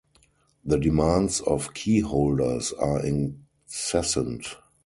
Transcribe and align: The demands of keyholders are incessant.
The 0.65 0.79
demands 0.79 1.41
of 1.41 1.75
keyholders 1.75 2.73
are 2.81 3.05
incessant. 3.05 4.47